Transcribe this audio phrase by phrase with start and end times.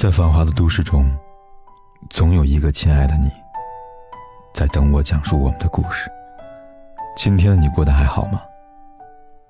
[0.00, 1.14] 在繁华的都市中，
[2.08, 3.28] 总有一个亲爱的你，
[4.54, 6.10] 在等我讲述我们的故事。
[7.18, 8.40] 今天的你过得还好吗？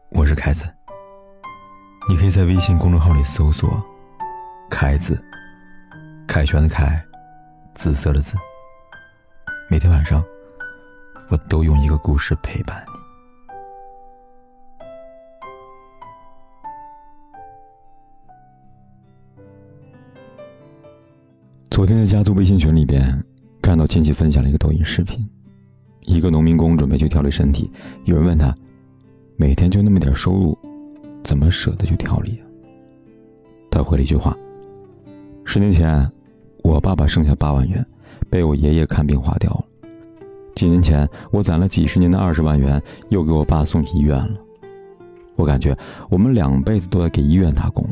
[0.08, 0.68] 我是凯子。
[2.08, 3.80] 你可以在微信公众号里搜索
[4.68, 5.24] “凯子”，
[6.26, 7.00] 凯旋的凯，
[7.72, 8.36] 紫色的紫。
[9.70, 10.20] 每天晚上，
[11.28, 12.99] 我都用一个故事陪伴你。
[21.70, 23.24] 昨天在家族微信群里边，
[23.62, 25.24] 看到亲戚分享了一个抖音视频，
[26.04, 27.70] 一个农民工准备去调理身体，
[28.04, 28.52] 有人问他，
[29.36, 30.58] 每天就那么点收入，
[31.22, 32.42] 怎么舍得去调理啊？
[33.70, 34.36] 他回了一句话：
[35.44, 36.10] 十年前，
[36.64, 37.86] 我爸爸剩下八万元，
[38.28, 39.64] 被我爷爷看病花掉了；
[40.56, 44.34] 几年前，我攒了几十年的二十万元，又给我爸送去医院了。
[45.36, 45.74] 我感觉
[46.10, 47.88] 我们两辈子都在给医院打工，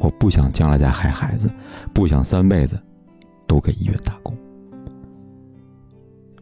[0.00, 1.48] 我不想将来再害孩子，
[1.94, 2.76] 不想三辈子。
[3.48, 4.32] 都给医院打工。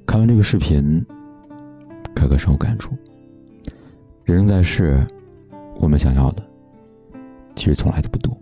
[0.05, 1.03] 看完这个视频，
[2.15, 2.93] 可可深有感触。
[4.25, 5.07] 人生在世，
[5.77, 6.43] 我们想要的
[7.55, 8.37] 其实从来都不多，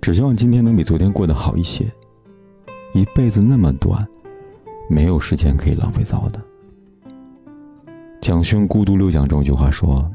[0.00, 1.86] 只希望今天能比昨天过得好一些。
[2.94, 4.06] 一辈子那么短，
[4.88, 6.40] 没有时间可以浪费糟的。
[8.20, 10.08] 蒋勋《孤独六讲》中有句话说：“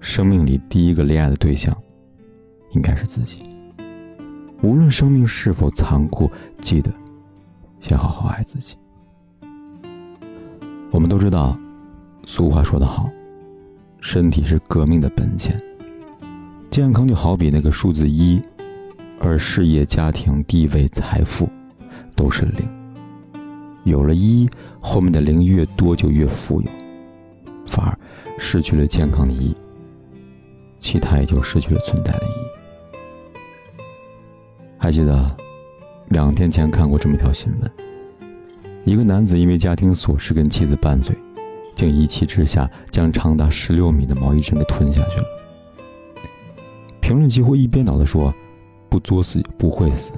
[0.00, 1.76] 生命里第一个恋爱的对象，
[2.70, 3.42] 应该是自己。”
[4.62, 6.92] 无论生命是否残酷，记得
[7.80, 8.76] 先好好爱自己。
[10.90, 11.56] 我们都知道，
[12.24, 13.08] 俗话说得好，
[14.00, 15.60] 身体是革命的本钱。
[16.70, 18.42] 健康就好比那个数字一，
[19.20, 21.48] 而事业、家庭、地位、财富
[22.14, 22.66] 都是零。
[23.84, 24.48] 有了一，
[24.80, 26.68] 后面的零越多就越富有，
[27.66, 27.96] 反而
[28.38, 29.54] 失去了健康的一，
[30.80, 32.45] 其他也就失去了存在的意义。
[34.86, 35.36] 还记得
[36.10, 37.68] 两天前看过这么一条新闻：
[38.84, 41.12] 一个男子因为家庭琐事跟妻子拌嘴，
[41.74, 45.26] 竟一气之下将长达十六米的毛衣针给吞下去了。
[47.00, 48.32] 评论几乎一边倒的说
[48.88, 50.12] ：“不作死也不会死。”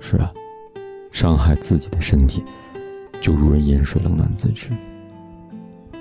[0.00, 0.30] 是啊，
[1.10, 2.44] 伤害自己的身体，
[3.22, 4.68] 就如人饮水冷暖自知。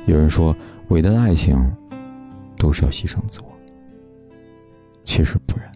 [0.07, 0.53] 有人说，
[0.89, 1.57] 伟大的爱情
[2.57, 3.47] 都是要牺牲自我，
[5.05, 5.71] 其实不然。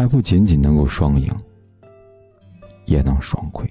[0.00, 1.30] 爱不仅仅能够双赢，
[2.86, 3.68] 也能双亏。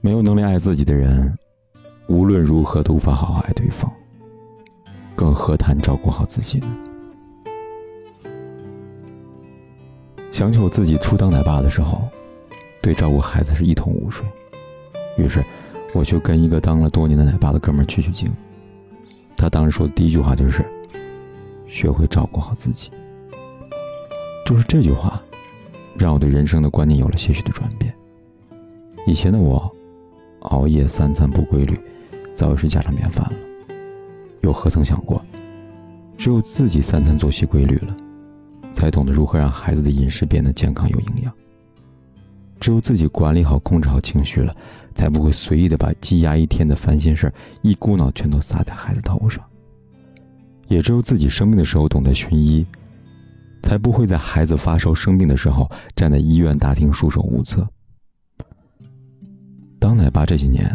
[0.00, 1.30] 没有能力爱自己的人，
[2.06, 3.92] 无论如何都无法好好爱对方，
[5.14, 6.66] 更何谈照顾好自己呢？
[10.30, 12.08] 想起我自己初当奶爸的时候，
[12.80, 14.26] 对照顾孩子是一头雾水，
[15.18, 15.44] 于是
[15.92, 18.32] 我就跟一个当了多年的奶爸的哥们取取经。
[19.36, 20.64] 他当时说的第一句话就是
[21.68, 22.90] ：“学会照顾好自己。”
[24.52, 25.18] 就是这句话，
[25.96, 27.90] 让我对人生的观念有了些许的转变。
[29.06, 29.74] 以前的我，
[30.40, 31.74] 熬夜、三餐不规律，
[32.34, 33.74] 早已是家常便饭了。
[34.42, 35.24] 又何曾想过，
[36.18, 37.96] 只有自己三餐作息规律了，
[38.74, 41.32] 才懂得如何让孩子的饮食变得健康有营养。
[42.60, 44.54] 只有自己管理好、控制好情绪了，
[44.94, 47.32] 才不会随意的把积压一天的烦心事
[47.62, 49.42] 一股脑全都撒在孩子头上。
[50.68, 52.66] 也只有自己生病的时候懂得寻医。
[53.62, 57.66] 才不会在孩子发烧生病的时候站在医院大厅束手无策。
[59.78, 60.72] 当奶爸这几年，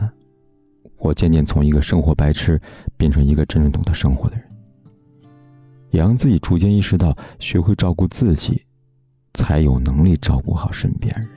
[0.97, 2.59] 我渐渐从一个生活白痴
[2.97, 4.45] 变成一个真正懂得生活的人，
[5.91, 8.61] 也让自己逐渐意识到，学会照顾自己，
[9.33, 11.29] 才有能力照顾好身边人。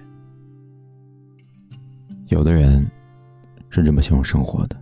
[2.26, 2.84] 有的人
[3.68, 4.76] 是这么形容生活的：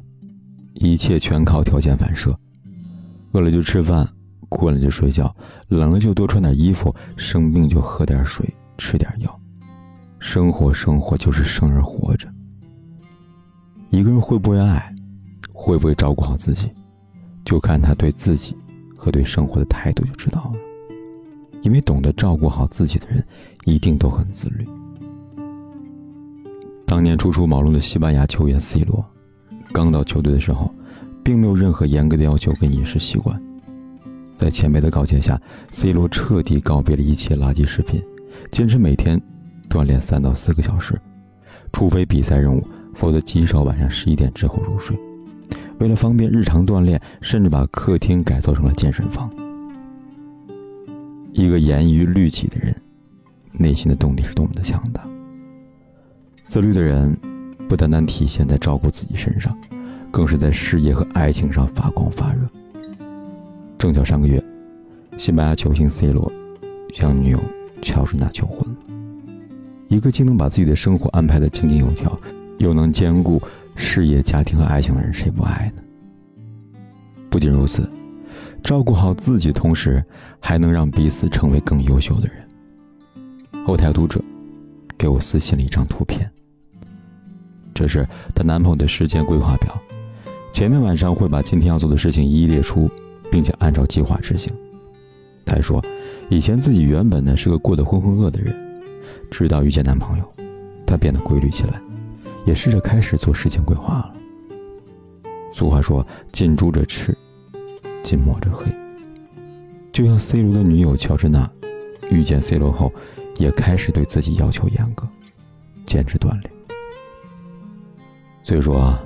[0.74, 2.38] 一切全靠条件反射，
[3.32, 4.08] 饿了就吃饭。
[4.48, 5.34] 困了就睡觉，
[5.68, 9.40] 冷了就多穿点衣服，生病就喝点水，吃点药。
[10.18, 12.28] 生活，生活就是生而活着。
[13.90, 14.94] 一个人会不会爱，
[15.52, 16.70] 会不会照顾好自己，
[17.44, 18.56] 就看他对自己
[18.96, 20.60] 和对生活的态度就知道了。
[21.62, 23.24] 因为懂得照顾好自己的人，
[23.64, 24.66] 一定都很自律。
[26.86, 29.04] 当年初出茅庐的西班牙球员 C 罗，
[29.72, 30.72] 刚到球队的时候，
[31.22, 33.40] 并没有任何严格的要求跟饮食习惯。
[34.38, 35.38] 在前辈的告诫下
[35.72, 38.00] ，C 罗彻底告别了一切垃圾食品，
[38.52, 39.20] 坚持每天
[39.68, 40.98] 锻炼三到四个小时，
[41.72, 42.64] 除非比赛任务，
[42.94, 44.96] 否则极少晚上十一点之后入睡。
[45.80, 49.28] 为了方便日常锻炼，甚至把客厅改造成了健身房。
[51.32, 52.74] 一个严于律己的人，
[53.52, 55.02] 内心的动力是多么的强大。
[56.46, 57.12] 自律的人，
[57.68, 59.56] 不单单体现在照顾自己身上，
[60.12, 62.48] 更是在事业和爱情上发光发热。
[63.78, 64.42] 正巧上个月，
[65.16, 66.30] 西班牙球星 C 罗
[66.92, 67.40] 向女友
[67.80, 68.76] 乔治娜求婚。
[69.86, 72.18] 一个既能把自己的生活安排的井井有条，
[72.58, 73.40] 又能兼顾
[73.76, 75.82] 事业、家庭和爱情的人，谁不爱呢？
[77.30, 77.88] 不仅如此，
[78.64, 80.04] 照顾好自己，同时
[80.40, 83.64] 还能让彼此成为更优秀的人。
[83.64, 84.20] 后台读者
[84.98, 86.28] 给我私信了一张图片，
[87.72, 88.04] 这是
[88.34, 89.80] 她男朋友的时间规划表。
[90.50, 92.90] 前天晚上会把今天要做的事情一一列出，
[93.30, 94.52] 并且按照计划执行。
[95.44, 95.82] 她还说，
[96.28, 98.54] 以前自己原本呢是个过得浑浑噩的人，
[99.30, 100.24] 直到遇见男朋友，
[100.86, 101.80] 她变得规律起来，
[102.44, 104.14] 也试着开始做事情规划了。
[105.52, 107.16] 俗话说：“近朱者赤，
[108.02, 108.70] 近墨者黑。”
[109.92, 111.50] 就像 C 罗的女友乔治娜，
[112.10, 112.92] 遇见 C 罗后，
[113.38, 115.08] 也开始对自己要求严格，
[115.84, 116.50] 坚持锻炼。
[118.42, 119.02] 所以说啊。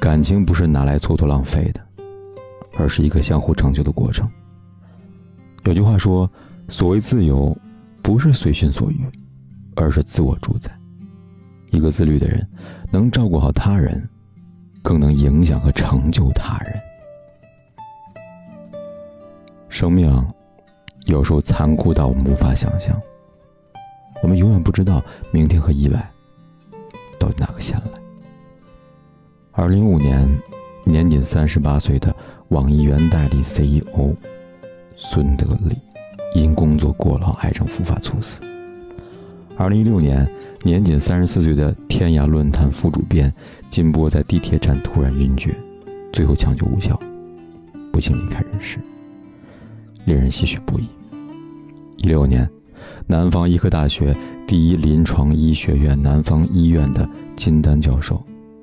[0.00, 1.80] 感情不是拿来蹉跎浪费的，
[2.76, 4.28] 而是一个相互成就的过程。
[5.64, 6.30] 有句话说
[6.68, 7.56] ：“所谓自由，
[8.02, 9.04] 不是随心所欲，
[9.76, 10.70] 而是自我主宰。”
[11.70, 12.46] 一个自律的人，
[12.90, 14.08] 能照顾好他人，
[14.82, 16.80] 更能影响和成就他人。
[19.68, 20.10] 生命
[21.06, 23.00] 有时候残酷到我们无法想象，
[24.22, 25.02] 我们永远不知道
[25.32, 26.10] 明天和意外
[27.18, 27.84] 到哪个先来。
[29.52, 30.28] 二零一五年，
[30.84, 32.14] 年仅三十八岁的
[32.48, 34.14] 网易原代理 CEO
[34.96, 35.76] 孙德利
[36.34, 38.40] 因工作过劳癌症复发猝死。
[39.56, 40.28] 二零一六年，
[40.62, 43.32] 年仅三十四岁的天涯论坛副主编
[43.70, 45.54] 金波在地铁站突然晕厥，
[46.12, 46.98] 最后抢救无效，
[47.92, 48.78] 不幸离开人世，
[50.04, 50.86] 令人唏嘘不已。
[51.98, 52.48] 一六年，
[53.06, 58.20] 南方医科大学第一临床医学院南方医院的金丹教授。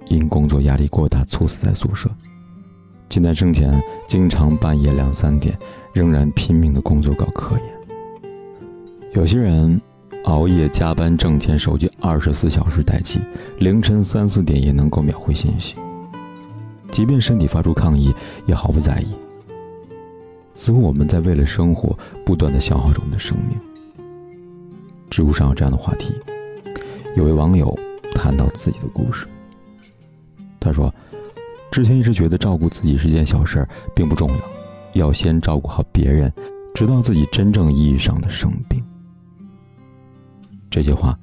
[0.10, 2.10] 因工作压力过大猝死在宿舍。
[3.08, 5.58] 金丹生前经常半夜两三点
[5.94, 7.66] 仍然拼命的工作搞科研。
[9.14, 9.82] 有些人
[10.26, 13.20] 熬夜加班挣钱，手机二十四小时待机，
[13.58, 15.76] 凌晨三四点也能够秒回信息。
[16.92, 18.14] 即便身体发出抗议，
[18.46, 19.08] 也毫不在意。
[20.54, 23.58] 似乎我们在为了生活不断的消耗着我们的生命。
[25.10, 26.14] 知乎上有这样的话题，
[27.16, 27.76] 有位网友
[28.14, 29.26] 谈到自己的故事。
[30.60, 30.94] 他说
[31.72, 36.32] ：“之前一直觉得照顾自己是件小事儿，并不重要，要先照顾好别人，
[36.76, 38.84] 直到自己真正意义上的生病。”
[40.70, 41.18] 这句话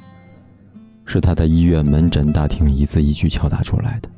[1.05, 4.09] 是他在医院门诊大厅一字一句敲打出来的，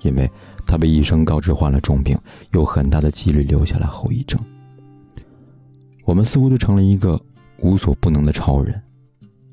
[0.00, 0.28] 因为
[0.66, 2.18] 他被医生告知患了重病，
[2.52, 4.40] 有很大的几率留下来后遗症。
[6.04, 7.20] 我们似乎都成了一个
[7.58, 8.80] 无所不能的超人，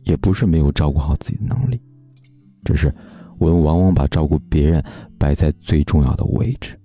[0.06, 1.80] 也不是没有照顾好自己的能力，
[2.64, 2.94] 只是。
[3.40, 4.84] 我们往往把照顾别人
[5.18, 6.78] 摆在最重要的位置，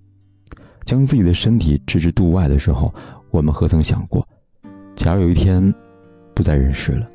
[0.84, 2.94] 将自己的身体置之度外的时候，
[3.30, 4.26] 我们何曾想过，
[4.94, 5.72] 假如有一天
[6.34, 7.06] 不在人世了，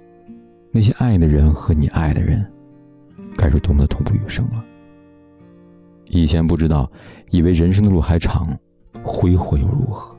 [0.72, 2.46] 那些爱的人和你爱的人，
[3.38, 4.64] 该是多么的痛不欲生啊！
[6.08, 6.92] 以前不知道，
[7.30, 8.50] 以为人生的路还长，
[9.04, 10.16] 挥霍又如何？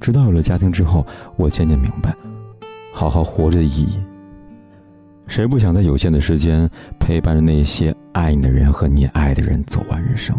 [0.00, 1.06] 直到有了家庭之后，
[1.36, 2.14] 我渐渐明白，
[2.92, 3.98] 好好活着的意义。
[5.26, 10.36] 谁不想在有限的时间陪伴着那些爱你的人和你爱的人走完人生？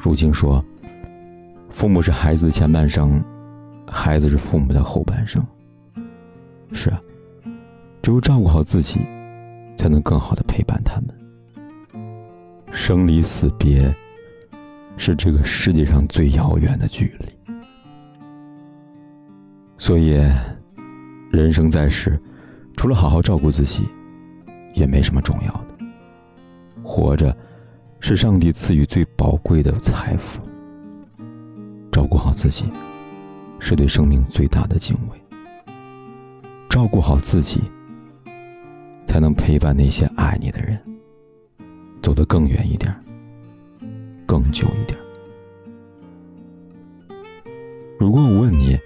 [0.00, 0.64] 如今说，
[1.70, 3.22] 父母是孩子的前半生，
[3.86, 5.44] 孩子是父母的后半生。
[6.72, 7.00] 是啊，
[8.02, 8.98] 只有照顾好自己，
[9.76, 11.08] 才能更好的陪伴他们。
[12.72, 13.94] 生离死别，
[14.96, 17.54] 是这个世界上最遥远的距离。
[19.78, 20.18] 所以，
[21.30, 22.18] 人生在世。
[22.74, 23.82] 除了好好照顾自己，
[24.74, 25.66] 也没什么重要的。
[26.82, 27.36] 活着，
[28.00, 30.40] 是上帝赐予最宝贵的财富。
[31.90, 32.64] 照顾好自己，
[33.60, 35.18] 是对生命最大的敬畏。
[36.68, 37.60] 照顾好自己，
[39.06, 40.80] 才能陪伴那些爱你的人，
[42.02, 42.94] 走得更远一点，
[44.26, 44.98] 更久一点。
[48.00, 48.76] 如果我问你，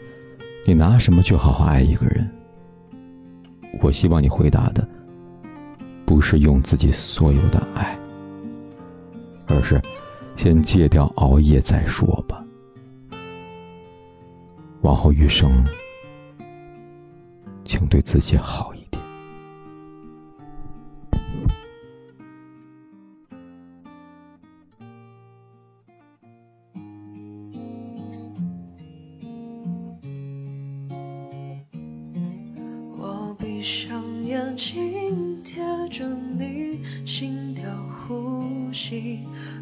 [0.67, 2.29] 你拿什么去好好爱一个人？
[3.81, 4.87] 我希望你回答的，
[6.07, 7.99] 不是用自己所有的爱，
[9.49, 9.83] 而是
[10.37, 12.43] 先戒掉熬夜再说吧。
[14.83, 15.65] 往后余生，
[17.65, 19.03] 请对自己好一点。
[32.97, 35.36] 我闭上眼睛，
[35.97, 36.05] 着
[36.39, 37.65] 你心跳
[38.07, 39.21] 呼吸，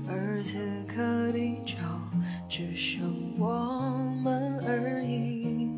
[0.08, 1.76] 而此刻地球
[2.48, 3.04] 只剩
[3.38, 5.70] 我们而已。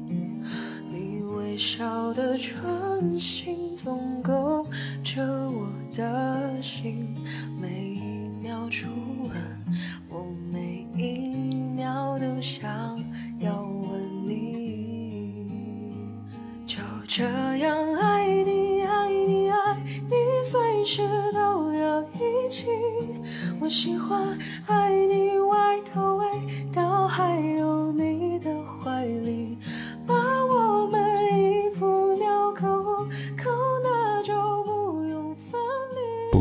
[0.91, 4.67] 你微笑的唇形总勾
[5.05, 6.26] 着我的。